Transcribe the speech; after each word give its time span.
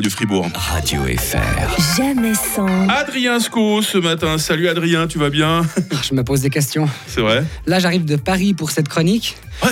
du 0.00 0.10
Fribourg. 0.10 0.48
Radio 0.54 1.02
FR. 1.02 1.96
Jamais 1.96 2.34
sans. 2.34 2.88
Adrien 2.88 3.40
Sco 3.40 3.82
ce 3.82 3.98
matin. 3.98 4.38
Salut 4.38 4.68
Adrien, 4.68 5.06
tu 5.06 5.18
vas 5.18 5.30
bien? 5.30 5.62
Je 6.02 6.14
me 6.14 6.22
pose 6.24 6.40
des 6.40 6.50
questions. 6.50 6.88
C'est 7.06 7.20
vrai? 7.20 7.44
Là, 7.66 7.78
j'arrive 7.78 8.04
de 8.04 8.16
Paris 8.16 8.54
pour 8.54 8.70
cette 8.70 8.88
chronique. 8.88 9.36
Ouais. 9.62 9.70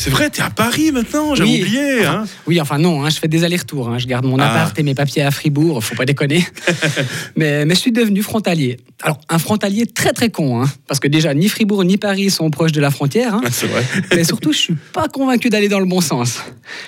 C'est 0.00 0.10
vrai, 0.10 0.30
t'es 0.30 0.42
à 0.42 0.50
Paris 0.50 0.92
maintenant, 0.92 1.34
j'avais 1.34 1.50
Oui. 1.50 1.60
oublié. 1.60 2.04
Hein 2.06 2.24
Oui, 2.46 2.60
enfin 2.60 2.78
non, 2.78 3.04
hein, 3.04 3.10
je 3.10 3.18
fais 3.18 3.26
des 3.26 3.42
allers-retours. 3.42 3.88
hein. 3.88 3.98
Je 3.98 4.06
garde 4.06 4.24
mon 4.24 4.38
Ah. 4.38 4.48
appart 4.48 4.78
et 4.78 4.84
mes 4.84 4.94
papiers 4.94 5.22
à 5.22 5.32
Fribourg, 5.32 5.82
faut 5.82 5.96
pas 5.96 6.04
déconner. 6.04 6.46
mais, 7.36 7.64
mais 7.64 7.74
je 7.74 7.80
suis 7.80 7.90
devenu 7.90 8.22
frontalier. 8.22 8.76
Alors, 9.02 9.20
un 9.28 9.40
frontalier 9.40 9.86
très 9.86 10.12
très 10.12 10.30
con, 10.30 10.62
hein, 10.62 10.70
parce 10.86 11.00
que 11.00 11.08
déjà, 11.08 11.34
ni 11.34 11.48
Fribourg 11.48 11.82
ni 11.84 11.96
Paris 11.96 12.30
sont 12.30 12.48
proches 12.48 12.70
de 12.70 12.80
la 12.80 12.92
frontière. 12.92 13.40
C'est 13.50 13.66
vrai. 13.66 13.84
mais 14.14 14.22
surtout, 14.22 14.52
je 14.52 14.58
suis 14.58 14.76
pas 14.92 15.08
convaincu 15.08 15.50
d'aller 15.50 15.68
dans 15.68 15.80
le 15.80 15.86
bon 15.86 16.00
sens. 16.00 16.38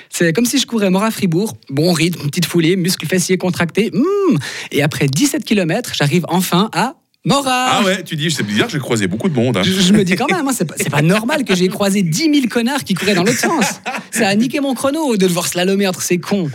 C'est 0.08 0.32
comme 0.32 0.46
si 0.46 0.58
je 0.58 0.66
courais 0.66 0.90
mort 0.90 1.02
à 1.02 1.10
Fribourg, 1.10 1.56
bon 1.68 1.92
rythme, 1.92 2.28
petite 2.28 2.46
foulée, 2.46 2.76
muscles 2.76 3.06
fessiers 3.06 3.38
contractés, 3.38 3.90
hmm. 3.92 4.36
et 4.70 4.82
après 4.84 5.08
17 5.08 5.44
km, 5.44 5.92
j'arrive 5.96 6.24
enfin 6.28 6.70
à 6.72 6.94
Mora. 7.24 7.66
Ah 7.80 7.82
ouais, 7.84 8.02
tu 8.02 8.16
dis, 8.16 8.30
c'est 8.30 8.42
bizarre, 8.42 8.68
j'ai 8.70 8.78
croisé 8.78 9.06
beaucoup 9.06 9.28
de 9.28 9.34
monde. 9.34 9.58
hein. 9.58 9.62
Je, 9.62 9.72
je 9.72 9.92
me 9.92 10.04
dis 10.04 10.14
quand 10.16 10.30
même, 10.30 10.48
hein, 10.48 10.52
c'est 10.56 10.64
pas, 10.64 10.74
c'est 10.78 10.88
pas 10.90 11.02
normal 11.02 11.44
que 11.44 11.54
j'ai 11.54 11.68
croisé 11.68 12.02
10 12.02 12.18
000 12.34 12.46
connards 12.50 12.82
qui 12.84 12.94
couraient 12.94 13.14
dans 13.14 13.24
l'autre 13.24 13.38
sens. 13.38 13.64
Ça 14.10 14.28
a 14.28 14.34
niqué 14.34 14.60
mon 14.60 14.74
chrono 14.74 15.16
de 15.16 15.26
devoir 15.26 15.46
slalomer 15.46 15.86
entre 15.86 16.00
ces 16.02 16.18
cons. 16.18 16.48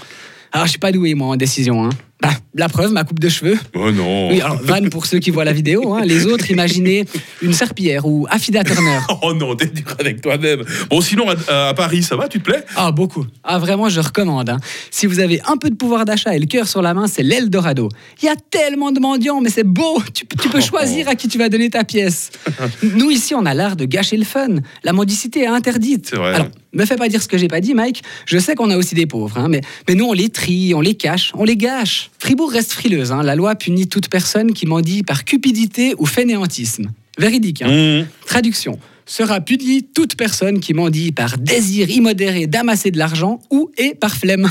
Alors, 0.51 0.65
je 0.65 0.71
suis 0.71 0.79
pas 0.79 0.91
doué, 0.91 1.13
moi, 1.13 1.27
en 1.27 1.35
décision. 1.35 1.85
hein. 1.85 1.89
Bah, 2.27 2.33
la 2.55 2.69
preuve, 2.69 2.91
ma 2.91 3.03
coupe 3.03 3.19
de 3.19 3.29
cheveux. 3.29 3.57
Oh 3.75 3.91
non. 3.91 4.29
Oui, 4.29 4.41
alors, 4.41 4.59
van 4.63 4.81
pour 4.89 5.05
ceux 5.05 5.19
qui 5.19 5.29
voient 5.31 5.45
la 5.45 5.53
vidéo. 5.53 5.93
hein. 5.93 6.01
Les 6.05 6.25
autres, 6.25 6.49
imaginez 6.49 7.05
une 7.41 7.53
serpillière 7.53 8.05
ou 8.05 8.25
Affida 8.29 8.63
Turner. 8.63 8.99
Oh 9.21 9.33
non, 9.33 9.55
t'es 9.55 9.67
dur 9.67 9.85
avec 9.99 10.21
toi-même. 10.21 10.63
Bon, 10.89 11.01
sinon, 11.01 11.25
à, 11.47 11.67
à 11.69 11.73
Paris, 11.73 12.03
ça 12.03 12.15
va, 12.15 12.27
tu 12.27 12.39
te 12.39 12.45
plais? 12.45 12.63
Ah, 12.75 12.91
beaucoup. 12.91 13.25
Ah, 13.43 13.59
vraiment, 13.59 13.89
je 13.89 13.99
recommande. 13.99 14.49
hein. 14.49 14.57
Si 14.91 15.05
vous 15.05 15.19
avez 15.19 15.39
un 15.47 15.57
peu 15.57 15.69
de 15.69 15.75
pouvoir 15.75 16.05
d'achat 16.05 16.35
et 16.35 16.39
le 16.39 16.45
cœur 16.45 16.67
sur 16.67 16.81
la 16.81 16.93
main, 16.93 17.07
c'est 17.07 17.23
l'Eldorado. 17.23 17.89
Il 18.21 18.25
y 18.25 18.29
a 18.29 18.35
tellement 18.49 18.91
de 18.91 18.99
mendiants, 18.99 19.41
mais 19.41 19.49
c'est 19.49 19.63
beau. 19.63 20.01
Tu, 20.13 20.25
peux- 20.25 20.35
tu 20.41 20.49
peux 20.49 20.61
choisir 20.61 21.07
à 21.07 21.15
qui 21.15 21.27
tu 21.27 21.37
vas 21.37 21.49
donner 21.49 21.69
ta 21.69 21.83
pièce. 21.83 22.31
Nous, 22.83 23.11
ici, 23.11 23.35
on 23.35 23.45
a 23.45 23.53
l'art 23.53 23.75
de 23.75 23.85
gâcher 23.85 24.17
le 24.17 24.25
fun. 24.25 24.47
La 24.83 24.93
mendicité 24.93 25.41
est 25.41 25.47
interdite. 25.47 26.07
C'est 26.09 26.15
vrai. 26.17 26.33
Alors, 26.33 26.47
me 26.73 26.85
fais 26.85 26.95
pas 26.97 27.07
dire 27.09 27.21
ce 27.21 27.27
que 27.27 27.37
j'ai 27.37 27.47
pas 27.47 27.61
dit, 27.61 27.73
Mike. 27.73 28.03
Je 28.25 28.37
sais 28.37 28.55
qu'on 28.55 28.69
a 28.69 28.77
aussi 28.77 28.95
des 28.95 29.05
pauvres, 29.05 29.37
hein, 29.37 29.47
mais, 29.49 29.61
mais 29.87 29.95
nous, 29.95 30.05
on 30.05 30.13
les 30.13 30.29
trie, 30.29 30.73
on 30.73 30.81
les 30.81 30.95
cache, 30.95 31.31
on 31.35 31.43
les 31.45 31.55
gâche. 31.57 32.09
Fribourg 32.19 32.51
reste 32.51 32.71
frileuse. 32.73 33.11
hein. 33.11 33.23
La 33.23 33.35
loi 33.35 33.55
punit 33.55 33.87
toute 33.87 34.09
personne 34.09 34.53
qui 34.53 34.65
mendie 34.65 35.03
par 35.03 35.25
cupidité 35.25 35.93
ou 35.97 36.05
fainéantisme. 36.05 36.91
Véridique. 37.17 37.61
hein. 37.61 38.01
Mmh. 38.01 38.07
Traduction. 38.25 38.79
Sera 39.05 39.39
punie 39.39 39.83
toute 39.83 40.15
personne 40.15 40.59
qui 40.59 40.73
mendie 40.73 41.11
par 41.11 41.37
désir 41.37 41.89
immodéré 41.89 42.47
d'amasser 42.47 42.89
de 42.91 42.97
l'argent 42.97 43.39
ou 43.51 43.69
et 43.77 43.93
par 43.93 44.15
flemme. 44.15 44.49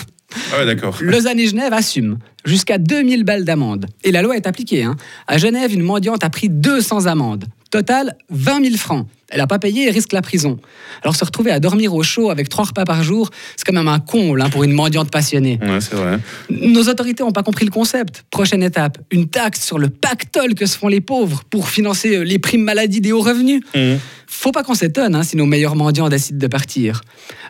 Ah 0.53 0.59
ouais, 0.59 0.67
d'accord. 0.67 0.97
Lausanne 1.01 1.39
et 1.41 1.47
Genève 1.47 1.73
assument 1.73 2.19
jusqu'à 2.45 2.79
2000 2.79 3.25
balles 3.25 3.45
d'amende. 3.45 3.87
Et 4.05 4.13
la 4.13 4.23
loi 4.23 4.37
est 4.37 4.47
appliquée. 4.47 4.85
hein. 4.85 4.97
À 5.27 5.39
Genève, 5.39 5.73
une 5.73 5.83
mendiante 5.83 6.23
a 6.25 6.31
pris 6.31 6.49
200 6.49 7.07
amendes. 7.07 7.47
Total, 7.75 8.17
20 8.31 8.67
000 8.67 8.77
francs. 8.77 9.05
Elle 9.31 9.39
n'a 9.39 9.49
pas 9.49 9.59
payé 9.59 9.89
et 9.89 9.91
risque 9.91 10.13
la 10.13 10.23
prison. 10.23 10.61
Alors 11.03 11.17
se 11.17 11.25
retrouver 11.25 11.51
à 11.51 11.59
dormir 11.59 11.93
au 11.93 12.05
chaud 12.05 12.31
avec 12.31 12.49
trois 12.49 12.67
repas 12.67 12.85
par 12.85 13.03
jour, 13.03 13.31
c'est 13.57 13.65
quand 13.67 13.73
même 13.73 13.89
un 13.89 13.99
comble 13.99 14.41
hein, 14.41 14.49
pour 14.49 14.63
une 14.63 14.71
mendiante 14.71 15.11
passionnée. 15.11 15.59
Ouais, 15.61 15.81
c'est 15.81 15.97
vrai. 15.97 16.21
Nos 16.51 16.85
autorités 16.85 17.25
n'ont 17.25 17.33
pas 17.33 17.43
compris 17.43 17.65
le 17.65 17.73
concept. 17.73 18.25
Prochaine 18.31 18.63
étape, 18.63 18.99
une 19.11 19.27
taxe 19.27 19.65
sur 19.65 19.81
le 19.81 19.89
pactole 19.89 20.55
que 20.55 20.67
se 20.67 20.79
font 20.79 20.87
les 20.87 21.01
pauvres 21.01 21.43
pour 21.51 21.69
financer 21.69 22.19
euh, 22.19 22.23
les 22.23 22.39
primes 22.39 22.63
maladie 22.63 23.01
des 23.01 23.11
hauts 23.11 23.23
revenus. 23.23 23.61
Mmh. 23.75 23.95
Faut 24.37 24.53
pas 24.53 24.63
qu'on 24.63 24.75
s'étonne 24.75 25.15
hein, 25.15 25.23
si 25.23 25.37
nos 25.37 25.47
meilleurs 25.47 25.75
mendiants 25.77 26.09
décident 26.09 26.39
de 26.39 26.47
partir. 26.49 27.01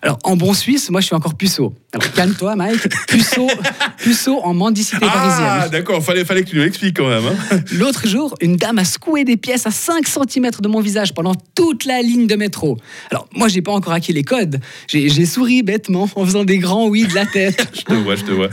Alors, 0.02 0.18
en 0.22 0.36
bon 0.36 0.52
suisse, 0.54 0.90
moi, 0.90 1.00
je 1.00 1.06
suis 1.06 1.14
encore 1.14 1.34
puceau. 1.34 1.74
Alors, 1.92 2.12
calme-toi, 2.12 2.54
Mike. 2.56 2.88
Puceau, 3.08 3.48
puceau 3.98 4.38
en 4.44 4.52
mendicité 4.54 4.98
Ah, 5.02 5.10
parisienne. 5.12 5.70
d'accord, 5.72 6.04
fallait, 6.04 6.24
fallait 6.24 6.44
que 6.44 6.50
tu 6.50 6.56
nous 6.56 6.62
l'expliques 6.62 6.96
quand 6.98 7.08
même. 7.08 7.24
hein. 7.26 7.58
L'autre 7.72 8.06
jour, 8.06 8.34
une 8.40 8.56
dame 8.56 8.78
a 8.78 8.84
secoué 8.84 9.24
des 9.24 9.36
pièces 9.36 9.66
à 9.66 9.70
5 9.70 10.06
cm 10.06 10.50
de 10.60 10.68
mon 10.68 10.80
visage 10.80 11.14
pendant 11.14 11.34
toute 11.54 11.84
la 11.86 12.02
ligne 12.02 12.26
de 12.26 12.36
métro. 12.36 12.76
Alors, 13.10 13.26
moi, 13.34 13.48
j'ai 13.48 13.62
pas 13.62 13.72
encore 13.72 13.92
acquis 13.94 14.12
les 14.12 14.22
codes. 14.22 14.60
J'ai 14.86 15.26
souri 15.26 15.62
bêtement 15.62 16.08
en 16.14 16.24
faisant 16.26 16.44
des 16.44 16.58
grands 16.58 16.86
oui 16.86 17.06
de 17.06 17.14
la 17.14 17.24
tête. 17.26 17.66
Je 17.74 17.80
te 17.82 17.94
vois, 17.94 18.14
je 18.16 18.24
te 18.24 18.30
vois. 18.30 18.48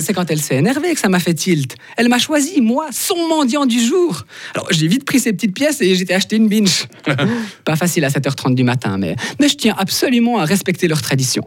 C'est 0.00 0.12
quand 0.12 0.30
elle 0.30 0.40
s'est 0.40 0.56
énervée 0.56 0.92
que 0.94 1.00
ça 1.00 1.08
m'a 1.08 1.20
fait 1.20 1.34
tilt. 1.34 1.76
Elle 1.96 2.08
m'a 2.08 2.18
choisi, 2.18 2.60
moi, 2.60 2.86
son 2.92 3.16
mendiant 3.28 3.66
du 3.66 3.80
jour. 3.80 4.24
Alors 4.54 4.66
j'ai 4.70 4.88
vite 4.88 5.04
pris 5.04 5.20
ces 5.20 5.32
petites 5.32 5.54
pièces 5.54 5.80
et 5.80 5.94
j'étais 5.94 6.14
acheté 6.14 6.36
une 6.36 6.48
binge. 6.48 6.86
Pas 7.68 7.76
facile 7.76 8.06
à 8.06 8.08
7h30 8.08 8.54
du 8.54 8.64
matin, 8.64 8.96
mais, 8.96 9.14
mais 9.38 9.46
je 9.46 9.54
tiens 9.54 9.74
absolument 9.76 10.38
à 10.38 10.46
respecter 10.46 10.88
leurs 10.88 11.02
traditions. 11.02 11.46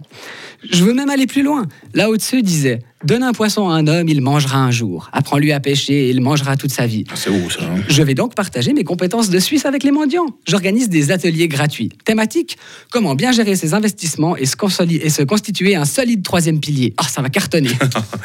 Je 0.70 0.84
veux 0.84 0.94
même 0.94 1.10
aller 1.10 1.26
plus 1.26 1.42
loin. 1.42 1.66
Là 1.96 2.12
au-dessus 2.12 2.44
disait 2.44 2.78
Donne 3.04 3.24
un 3.24 3.34
poisson 3.34 3.68
à 3.70 3.74
un 3.74 3.88
homme, 3.88 4.08
il 4.10 4.22
mangera 4.22 4.60
un 4.60 4.70
jour. 4.70 5.10
Apprends-lui 5.12 5.52
à 5.52 5.60
pêcher, 5.60 6.10
il 6.10 6.22
mangera 6.22 6.56
toute 6.56 6.72
sa 6.72 6.86
vie. 6.86 7.06
Ah, 7.10 7.14
C'est 7.16 7.30
où 7.32 7.50
ça 7.50 7.62
hein? 7.64 7.82
Je 7.88 8.04
vais 8.04 8.14
donc 8.14 8.36
partager 8.36 8.74
mes 8.74 8.84
compétences 8.84 9.30
de 9.30 9.40
Suisse 9.40 9.66
avec 9.66 9.84
les 9.84 9.92
mendiants. 9.92 10.28
J'organise 10.48 10.88
des 10.90 11.12
ateliers 11.12 11.48
gratuits. 11.48 11.90
Thématique 12.06 12.58
Comment 12.92 13.16
bien 13.16 13.32
gérer 13.32 13.56
ses 13.56 13.74
investissements 13.74 14.38
et 14.38 14.46
se, 14.46 14.56
et 15.04 15.10
se 15.10 15.24
constituer 15.24 15.76
un 15.76 15.86
solide 15.86 16.22
troisième 16.24 16.60
pilier. 16.60 16.94
Ah, 16.98 17.08
ça 17.08 17.22
va 17.24 17.30
cartonner. 17.30 17.72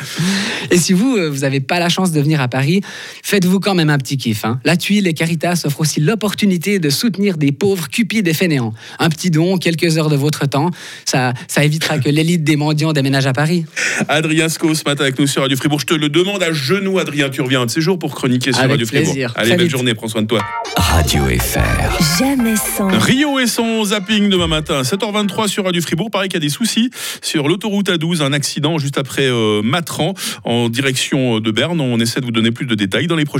et 0.70 0.76
si 0.76 0.92
vous, 0.92 1.16
euh, 1.16 1.30
vous 1.30 1.38
n'avez 1.40 1.60
pas 1.60 1.78
la 1.78 1.88
chance 1.88 2.12
de 2.12 2.20
venir 2.20 2.40
à 2.40 2.48
Paris, 2.48 2.82
faites-vous 3.22 3.60
quand 3.60 3.74
même 3.74 3.90
un 3.90 3.98
petit 3.98 4.18
kiff. 4.18 4.44
hein. 4.44 4.60
La 4.64 4.76
Tuile 4.76 5.06
et 5.06 5.14
Caritas 5.14 5.62
offrent 5.64 5.80
aussi 5.80 6.00
l'opportunité 6.00 6.78
de 6.78 6.90
soutenir 6.90 7.38
des 7.38 7.52
pauvres 7.52 7.88
cupides 7.88 8.28
et 8.28 8.34
fainéants. 8.34 8.74
Un 8.98 9.08
petit 9.08 9.30
don, 9.30 9.56
quelques 9.56 9.96
heures 9.96 10.10
de 10.10 10.16
votre 10.16 10.46
temps, 10.46 10.70
ça, 11.06 11.32
ça 11.48 11.64
évitera 11.64 11.98
que 11.98 12.10
l'élite 12.10 12.44
des 12.44 12.56
mendiants 12.56 12.92
déménage 12.92 13.26
à 13.26 13.32
Paris. 13.32 13.64
Adrien 14.08 14.48
Ce 14.74 14.82
matin 14.84 15.04
avec 15.04 15.18
nous 15.18 15.26
sur 15.26 15.42
Radio 15.42 15.56
Fribourg. 15.56 15.80
Je 15.80 15.86
te 15.86 15.94
le 15.94 16.08
demande 16.08 16.42
à 16.42 16.52
genoux, 16.52 16.98
Adrien. 16.98 17.28
Tu 17.30 17.40
reviens 17.40 17.60
un 17.62 17.66
de 17.66 17.70
ces 17.70 17.80
jours 17.80 17.98
pour 17.98 18.14
chroniquer 18.14 18.52
sur 18.52 18.60
Avec 18.62 18.72
Radio 18.72 18.86
Fribourg. 18.86 19.14
Allez, 19.36 19.48
Très 19.48 19.56
belle 19.56 19.66
vite. 19.66 19.70
journée, 19.70 19.94
prends 19.94 20.08
soin 20.08 20.22
de 20.22 20.26
toi. 20.26 20.40
Radio 20.76 21.22
FR. 21.38 22.18
Jamais 22.18 22.56
sans. 22.56 22.88
Rio 22.88 23.38
et 23.38 23.46
son 23.46 23.84
zapping 23.84 24.28
demain 24.28 24.46
matin, 24.48 24.82
7h23 24.82 25.46
sur 25.48 25.64
Radio 25.64 25.80
Fribourg. 25.80 26.10
Pareil 26.10 26.28
qu'il 26.28 26.36
y 26.36 26.42
a 26.42 26.46
des 26.46 26.48
soucis 26.52 26.90
sur 27.22 27.48
l'autoroute 27.48 27.88
A12, 27.90 28.22
un 28.22 28.32
accident 28.32 28.78
juste 28.78 28.98
après 28.98 29.26
euh, 29.28 29.62
Matran 29.62 30.14
en 30.44 30.68
direction 30.68 31.38
de 31.40 31.50
Berne. 31.50 31.80
On 31.80 32.00
essaie 32.00 32.20
de 32.20 32.24
vous 32.24 32.32
donner 32.32 32.50
plus 32.50 32.66
de 32.66 32.74
détails 32.74 33.06
dans 33.06 33.16
les 33.16 33.24
prochaines 33.24 33.36